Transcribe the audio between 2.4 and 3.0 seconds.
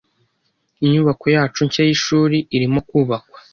irimo